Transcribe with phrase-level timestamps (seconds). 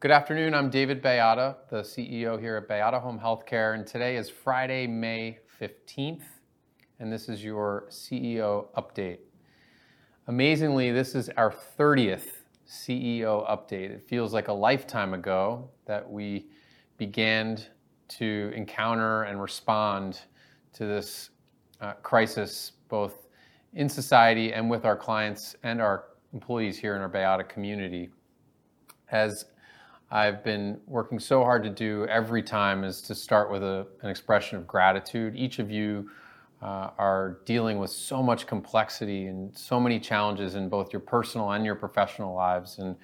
[0.00, 0.54] Good afternoon.
[0.54, 5.40] I'm David Bayada, the CEO here at Bayada Home Healthcare, and today is Friday, May
[5.60, 6.22] 15th,
[7.00, 9.18] and this is your CEO update.
[10.28, 12.28] Amazingly, this is our 30th
[12.64, 13.90] CEO update.
[13.90, 16.46] It feels like a lifetime ago that we
[16.96, 17.58] began
[18.06, 20.20] to encounter and respond
[20.74, 21.30] to this
[21.80, 23.26] uh, crisis, both
[23.74, 28.10] in society and with our clients and our employees here in our Bayada community.
[29.10, 29.46] As
[30.10, 34.08] I've been working so hard to do every time is to start with a, an
[34.08, 35.36] expression of gratitude.
[35.36, 36.10] Each of you
[36.62, 41.50] uh, are dealing with so much complexity and so many challenges in both your personal
[41.50, 42.78] and your professional lives.
[42.78, 42.96] And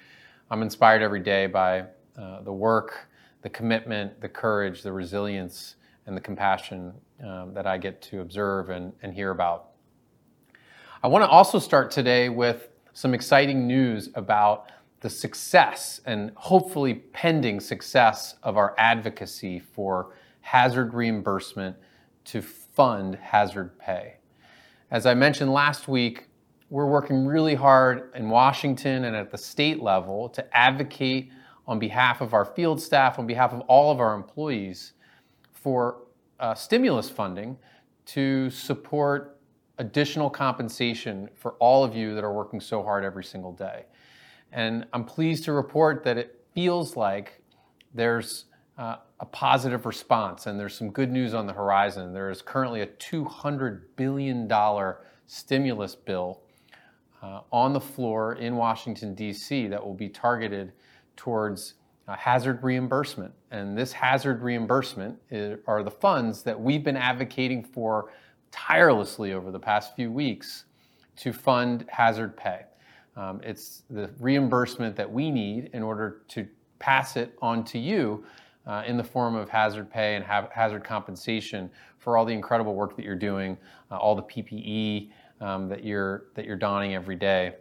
[0.49, 1.81] I'm inspired every day by
[2.17, 3.07] uh, the work,
[3.43, 5.75] the commitment, the courage, the resilience,
[6.07, 6.91] and the compassion
[7.23, 9.69] um, that I get to observe and, and hear about.
[11.03, 14.71] I want to also start today with some exciting news about
[15.05, 21.75] the success and hopefully pending success of our advocacy for hazard reimbursement
[22.23, 24.15] to fund hazard pay.
[24.89, 26.25] As I mentioned last week,
[26.71, 31.31] we're working really hard in Washington and at the state level to advocate
[31.67, 34.93] on behalf of our field staff, on behalf of all of our employees,
[35.51, 35.97] for
[36.39, 37.55] uh, stimulus funding
[38.07, 39.37] to support
[39.77, 43.85] additional compensation for all of you that are working so hard every single day.
[44.51, 47.41] And I'm pleased to report that it feels like
[47.93, 48.45] there's
[48.77, 52.13] uh, a positive response and there's some good news on the horizon.
[52.13, 54.51] There is currently a $200 billion
[55.25, 56.41] stimulus bill
[57.21, 60.73] uh, on the floor in Washington, D.C., that will be targeted
[61.15, 61.75] towards
[62.07, 63.33] uh, hazard reimbursement.
[63.51, 68.11] And this hazard reimbursement is, are the funds that we've been advocating for
[68.51, 70.65] tirelessly over the past few weeks
[71.17, 72.65] to fund hazard pay.
[73.15, 76.47] Um, it's the reimbursement that we need in order to
[76.79, 78.25] pass it on to you
[78.67, 82.75] uh, in the form of hazard pay and ha- hazard compensation for all the incredible
[82.75, 83.57] work that you're doing,
[83.91, 85.09] uh, all the PPE
[85.41, 87.55] um, that you're that you're donning every day,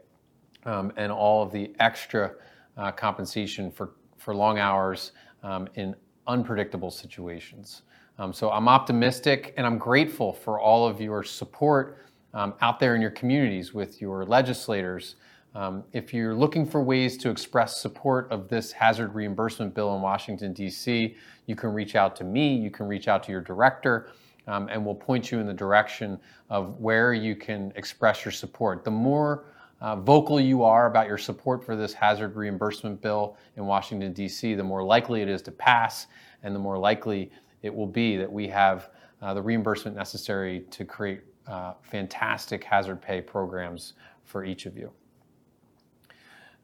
[0.65, 2.33] um, and all of the extra
[2.77, 5.13] uh, compensation for for long hours
[5.43, 5.95] um, in
[6.27, 7.83] unpredictable situations.
[8.19, 12.95] Um, so I'm optimistic and I'm grateful for all of your support um, out there
[12.95, 15.17] in your communities with your legislators.
[15.55, 20.03] Um, if you're looking for ways to express support of this hazard reimbursement bill in
[20.03, 21.15] Washington, D.C.,
[21.47, 24.09] you can reach out to me, you can reach out to your director,
[24.49, 26.19] um, and we'll point you in the direction
[26.51, 28.85] of where you can express your support.
[28.85, 29.45] The more
[29.81, 34.55] uh, vocal you are about your support for this hazard reimbursement bill in Washington, D.C.,
[34.55, 36.09] the more likely it is to pass,
[36.43, 37.31] and the more likely
[37.63, 38.91] it will be that we have
[39.23, 43.93] uh, the reimbursement necessary to create uh, fantastic hazard pay programs
[44.25, 44.91] for each of you.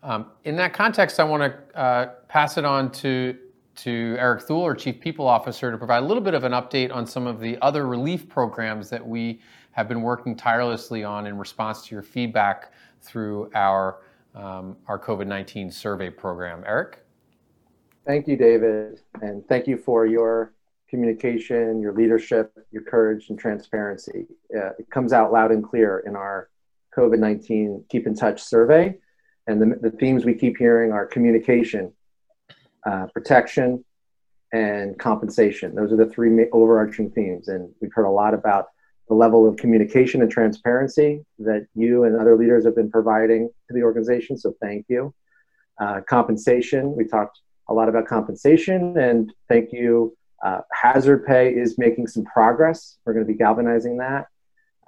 [0.03, 3.37] Um, in that context, I want to uh, pass it on to,
[3.77, 6.95] to Eric Thule, our Chief People Officer, to provide a little bit of an update
[6.95, 9.41] on some of the other relief programs that we
[9.73, 12.73] have been working tirelessly on in response to your feedback
[13.03, 13.99] through our,
[14.35, 16.65] um, our COVID 19 survey program.
[16.67, 17.05] Eric?
[18.07, 20.55] Thank you, David, and thank you for your
[20.89, 24.27] communication, your leadership, your courage, and transparency.
[24.55, 26.49] Uh, it comes out loud and clear in our
[26.97, 28.99] COVID 19 Keep in Touch survey
[29.47, 31.93] and the, the themes we keep hearing are communication,
[32.87, 33.85] uh, protection,
[34.53, 35.75] and compensation.
[35.75, 37.49] Those are the three overarching themes.
[37.49, 38.67] And we've heard a lot about
[39.09, 43.75] the level of communication and transparency that you and other leaders have been providing to
[43.75, 44.37] the organization.
[44.37, 45.15] So thank you.
[45.81, 50.17] Uh, compensation, we talked a lot about compensation, and thank you.
[50.45, 52.99] Uh, hazard pay is making some progress.
[53.05, 54.27] We're going to be galvanizing that.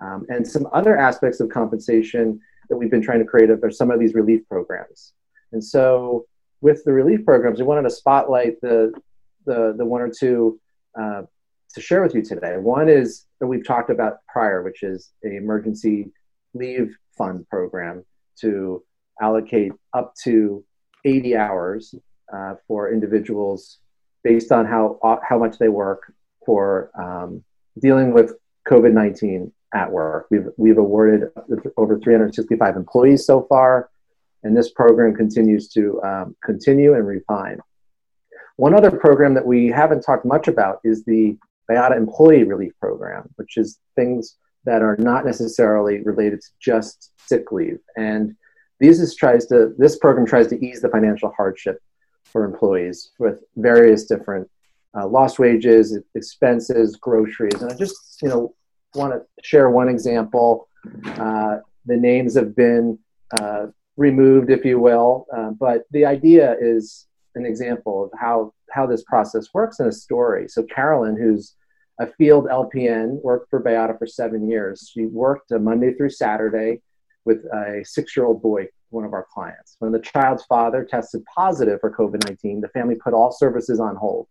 [0.01, 2.41] Um, and some other aspects of compensation
[2.73, 5.13] that we've been trying to create are some of these relief programs.
[5.53, 6.25] And so
[6.63, 8.95] with the relief programs, we wanted to spotlight the,
[9.45, 10.59] the, the one or two
[10.99, 11.25] uh,
[11.75, 12.57] to share with you today.
[12.57, 16.13] One is that we've talked about prior, which is a emergency
[16.55, 18.07] leave fund program
[18.41, 18.83] to
[19.21, 20.65] allocate up to
[21.05, 21.95] 80 hours
[22.35, 23.81] uh, for individuals
[24.25, 24.99] based on how,
[25.29, 26.11] how much they work
[26.47, 27.45] for um,
[27.79, 28.33] dealing with
[28.67, 30.27] COVID 19 at work.
[30.31, 31.31] We've, we've awarded
[31.77, 33.91] over 365 employees so far,
[34.43, 37.61] and this program continues to um, continue and refine.
[38.57, 41.37] One other program that we haven't talked much about is the
[41.71, 47.51] Bayada Employee Relief Program, which is things that are not necessarily related to just sick
[47.51, 47.79] leave.
[47.97, 48.37] And
[48.79, 51.81] this is tries to, this program tries to ease the financial hardship
[52.25, 54.49] for employees with various different
[54.97, 57.61] uh, lost wages, expenses, groceries.
[57.63, 58.55] And I just, you know,
[58.95, 60.69] want to share one example.
[61.05, 62.99] Uh, the names have been
[63.41, 63.67] uh,
[63.97, 69.05] removed, if you will, uh, but the idea is an example of how how this
[69.05, 70.49] process works in a story.
[70.49, 71.55] So Carolyn, who's
[72.01, 74.91] a field LPN, worked for Bayada for seven years.
[74.93, 76.81] She worked Monday through Saturday
[77.25, 79.77] with a six-year-old boy, one of our clients.
[79.79, 84.27] When the child's father tested positive for COVID-19, the family put all services on hold.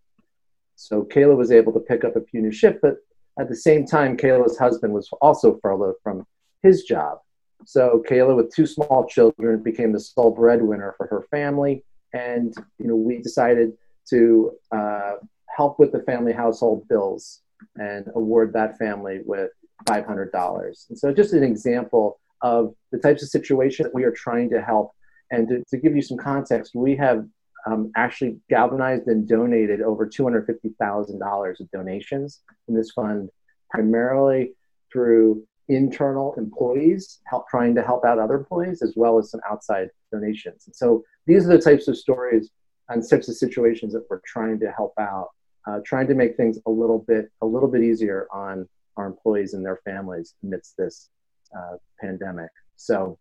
[0.75, 2.95] So Kayla was able to pick up a puny shift, but
[3.39, 6.25] at the same time, Kayla's husband was also furloughed from
[6.61, 7.19] his job.
[7.65, 11.83] So Kayla, with two small children, became the sole breadwinner for her family,
[12.13, 13.73] and you know we decided
[14.09, 15.13] to uh,
[15.55, 17.41] help with the family household bills
[17.77, 19.51] and award that family with
[19.85, 20.89] $500.
[20.89, 24.61] And so, just an example of the types of situations that we are trying to
[24.61, 24.91] help.
[25.29, 27.25] And to, to give you some context, we have
[27.65, 33.29] um, actually galvanized and donated over $250,000 of donations in this fund,
[33.69, 34.53] primarily
[34.91, 39.89] through internal employees help trying to help out other employees as well as some outside
[40.11, 40.63] donations.
[40.65, 42.49] And so these are the types of stories
[42.89, 45.29] and types of situations that we're trying to help out,
[45.67, 48.67] uh, trying to make things a little bit a little bit easier on
[48.97, 51.09] our employees and their families amidst this
[51.57, 52.49] uh, pandemic.
[52.75, 53.17] So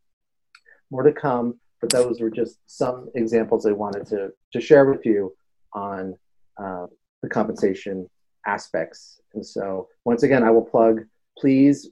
[0.90, 5.04] more to come, but those were just some examples I wanted to, to share with
[5.06, 5.34] you
[5.72, 6.16] on
[6.62, 6.86] uh,
[7.22, 8.08] the compensation
[8.46, 9.20] aspects.
[9.34, 11.02] And so once again, I will plug,
[11.38, 11.90] please,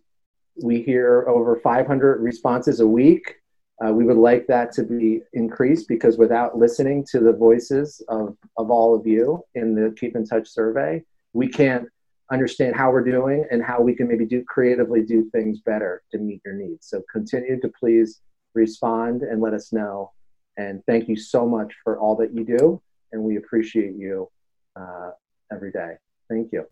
[0.63, 3.37] we hear over 500 responses a week.
[3.85, 8.37] Uh, we would like that to be increased because without listening to the voices of,
[8.57, 11.03] of all of you in the Keep in Touch survey,
[11.33, 11.87] we can't
[12.31, 16.19] understand how we're doing and how we can maybe do creatively do things better to
[16.19, 16.89] meet your needs.
[16.89, 18.21] So continue to please
[18.59, 20.13] respond and let us know.
[20.57, 22.83] And thank you so much for all that you do.
[23.13, 24.29] And we appreciate you
[24.77, 25.11] uh,
[25.51, 25.95] every day.
[26.29, 26.67] Thank you.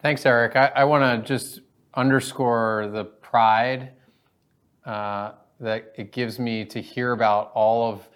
[0.00, 0.56] Thanks, Eric.
[0.56, 1.60] I, I want to just
[1.94, 3.92] underscore the pride
[4.84, 8.08] uh, that it gives me to hear about all of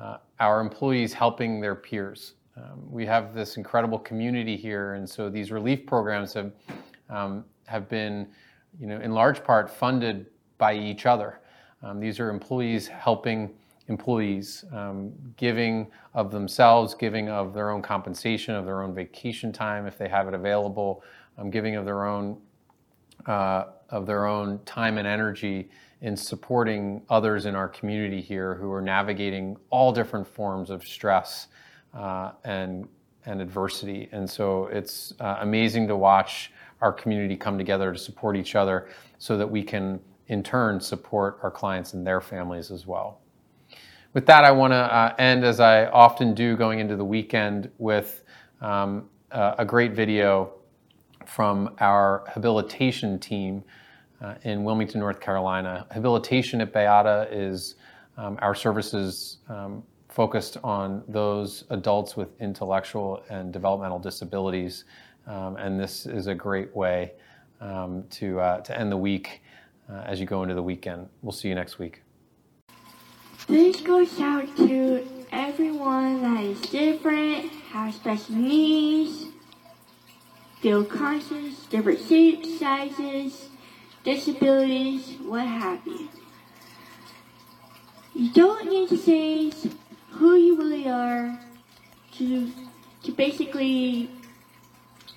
[0.00, 2.34] uh, our employees helping their peers.
[2.56, 6.52] Um, we have this incredible community here, and so these relief programs have
[7.10, 8.28] um, have been,
[8.78, 10.26] you know, in large part funded
[10.58, 11.40] by each other.
[11.84, 13.50] Um, these are employees helping
[13.88, 19.86] employees, um, giving of themselves, giving of their own compensation, of their own vacation time
[19.86, 21.02] if they have it available,
[21.36, 22.38] um, giving of their own
[23.26, 25.68] uh, of their own time and energy
[26.00, 31.48] in supporting others in our community here who are navigating all different forms of stress
[31.92, 32.88] uh, and
[33.26, 34.08] and adversity.
[34.12, 38.88] And so it's uh, amazing to watch our community come together to support each other
[39.18, 43.20] so that we can in turn support our clients and their families as well.
[44.12, 47.70] With that, I want to uh, end as I often do going into the weekend
[47.78, 48.22] with
[48.60, 50.52] um, a great video
[51.26, 53.64] from our habilitation team
[54.22, 55.86] uh, in Wilmington, North Carolina.
[55.90, 57.74] Habilitation at Bayada is
[58.16, 64.84] um, our services um, focused on those adults with intellectual and developmental disabilities.
[65.26, 67.12] Um, and this is a great way
[67.60, 69.42] um, to, uh, to end the week
[69.90, 71.08] uh, as you go into the weekend.
[71.22, 72.02] We'll see you next week.
[73.46, 79.26] This goes out to everyone that is different, has special needs,
[80.60, 83.48] feel conscious, different shapes, sizes,
[84.02, 86.08] disabilities, what have you.
[88.14, 89.52] You don't need to say
[90.10, 91.38] who you really are
[92.12, 92.50] to
[93.02, 94.08] to basically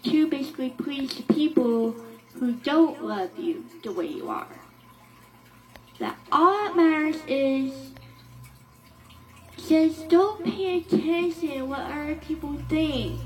[0.03, 1.91] to basically please the people
[2.33, 4.47] who don't love you the way you are.
[5.99, 7.91] That all that matters is
[9.67, 13.19] just don't pay attention to what other people think.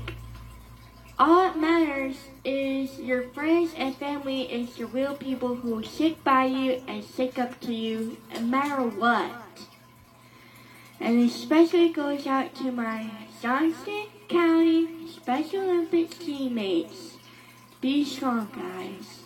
[1.18, 6.46] All that matters is your friends and family is the real people who stick by
[6.46, 9.30] you and stick up to you no matter what.
[10.98, 13.10] And especially goes out to my
[13.40, 17.16] Johnston County Special Olympics teammates.
[17.80, 19.21] Be strong, guys.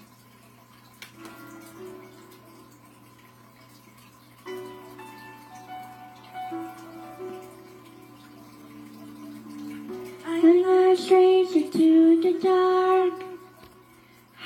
[11.76, 13.24] Stranger to the dark.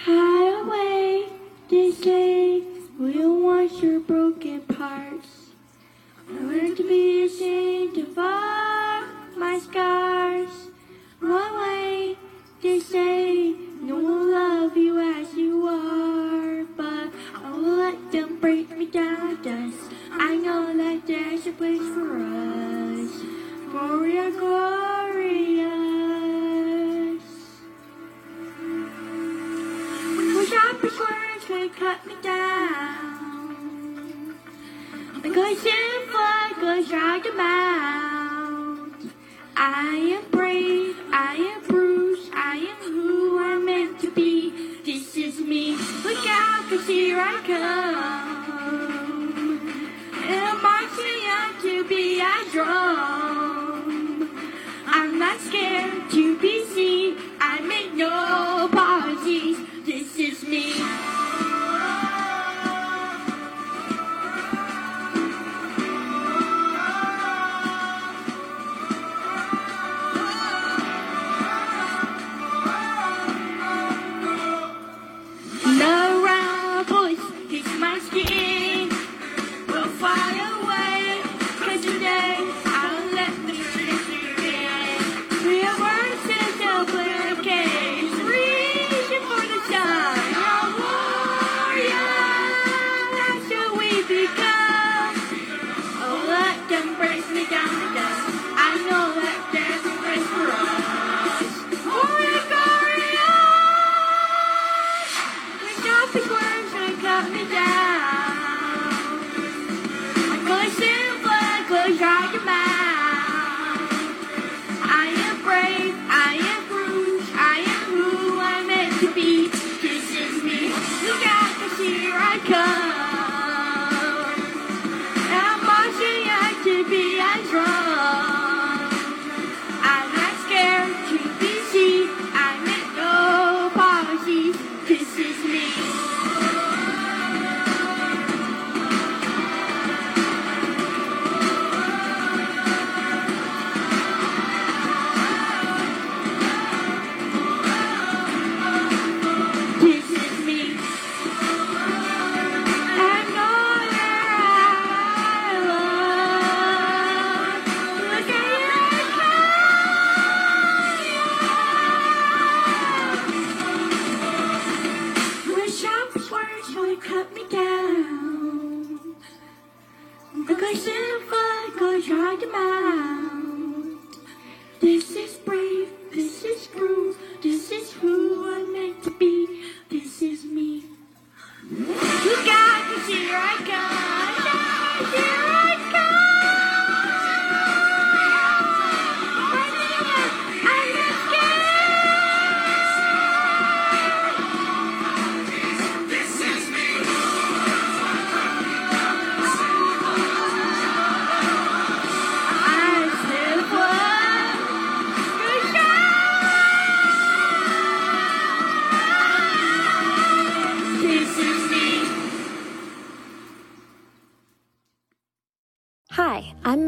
[0.04, 1.26] Hide away,
[1.68, 2.62] they say,
[2.99, 5.28] we'll wash your broken parts.
[6.28, 8.50] I learned to be ashamed of all
[31.50, 33.26] could cut me down.
[35.21, 36.52] Because if I
[36.88, 39.12] try to mount,
[39.57, 44.52] I am brave, I am bruised, I am who I'm meant to be.
[44.85, 45.76] This is me.
[46.04, 47.99] Look out, cause here I come.
[50.28, 52.89] Am I too young to be a drum?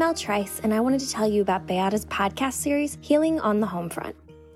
[0.03, 3.67] Mel Trice, and I wanted to tell you about Bayada's podcast series, Healing on the
[3.67, 4.15] Homefront.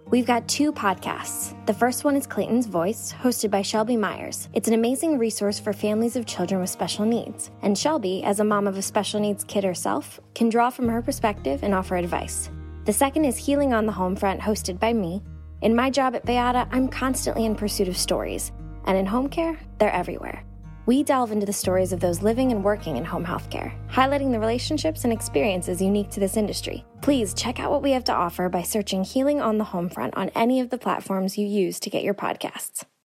[0.09, 1.55] We've got two podcasts.
[1.65, 4.49] The first one is Clayton's Voice, hosted by Shelby Myers.
[4.51, 7.49] It's an amazing resource for families of children with special needs.
[7.61, 11.01] And Shelby, as a mom of a special needs kid herself, can draw from her
[11.01, 12.49] perspective and offer advice.
[12.83, 15.23] The second is Healing on the Homefront, hosted by me.
[15.61, 18.51] In my job at Beata, I'm constantly in pursuit of stories.
[18.83, 20.43] And in home care, they're everywhere.
[20.87, 24.39] We delve into the stories of those living and working in home healthcare, highlighting the
[24.39, 26.85] relationships and experiences unique to this industry.
[27.01, 30.29] Please check out what we have to offer by searching Healing on the Homefront on
[30.33, 32.85] any of the platforms you use to get your podcasts.